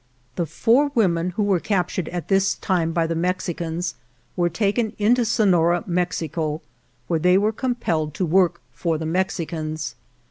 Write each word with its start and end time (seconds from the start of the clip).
The 0.35 0.47
four 0.47 0.89
women 0.95 1.29
who 1.29 1.43
were 1.43 1.59
captured 1.59 2.09
at 2.09 2.27
this 2.27 2.55
time 2.55 2.91
by 2.91 3.05
the 3.05 3.13
Mexicans 3.13 3.93
were 4.35 4.49
taken 4.49 4.93
into 4.97 5.23
Sonora, 5.25 5.83
Mexico, 5.85 6.61
where 7.07 7.19
they 7.19 7.37
were 7.37 7.51
compelled 7.53 8.15
to 8.15 8.25
work 8.25 8.61
for 8.73 8.97
the 8.97 9.05
Mexicans. 9.05 9.93